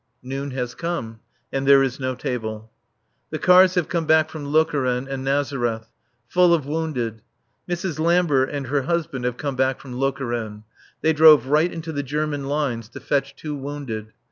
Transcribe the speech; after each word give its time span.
Noon 0.23 0.49
has 0.49 0.73
come; 0.73 1.19
and 1.53 1.67
there 1.67 1.83
is 1.83 1.99
no 1.99 2.15
table. 2.15 2.71
The 3.29 3.37
cars 3.37 3.75
have 3.75 3.87
come 3.87 4.07
back 4.07 4.31
from 4.31 4.45
Lokeren 4.51 5.07
and 5.07 5.23
Nazareth, 5.23 5.91
full 6.27 6.55
of 6.55 6.65
wounded. 6.65 7.21
Mrs. 7.69 7.99
Lambert 7.99 8.49
and 8.49 8.65
her 8.65 8.81
husband 8.81 9.25
have 9.25 9.37
come 9.37 9.55
back 9.55 9.79
from 9.79 9.93
Lokeren. 9.93 10.63
They 11.01 11.13
drove 11.13 11.45
right 11.45 11.71
into 11.71 11.91
the 11.91 12.01
German 12.01 12.45
lines 12.47 12.89
to 12.89 12.99
fetch 12.99 13.35
two 13.35 13.55
wounded. 13.55 14.11